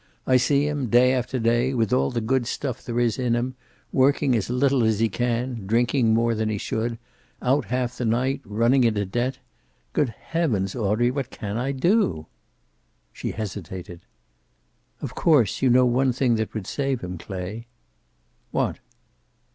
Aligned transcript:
I 0.25 0.37
see 0.37 0.67
him, 0.67 0.87
day 0.87 1.13
after 1.13 1.37
day, 1.37 1.75
with 1.75 1.93
all 1.93 2.09
the 2.09 2.21
good 2.21 2.47
stuff 2.47 2.83
there 2.83 2.99
is 2.99 3.19
in 3.19 3.35
him, 3.35 3.53
working 3.93 4.33
as 4.35 4.49
little 4.49 4.83
as 4.83 4.97
he 4.99 5.09
can, 5.09 5.67
drinking 5.67 6.11
more 6.11 6.33
than 6.33 6.49
he 6.49 6.57
should, 6.57 6.97
out 7.39 7.65
half 7.65 7.99
the 7.99 8.05
night, 8.05 8.41
running 8.43 8.83
into 8.83 9.05
debt 9.05 9.37
good 9.93 10.09
heavens, 10.09 10.75
Audrey, 10.75 11.11
what 11.11 11.29
can 11.29 11.55
I 11.55 11.71
do?" 11.71 12.25
She 13.13 13.29
hesitated. 13.29 14.01
"Of 15.01 15.13
course, 15.13 15.61
you 15.61 15.69
know 15.69 15.85
one 15.85 16.13
thing 16.13 16.33
that 16.37 16.55
would 16.55 16.65
save 16.65 17.01
him, 17.01 17.19
Clay?" 17.19 17.67
"What?" 18.49 18.79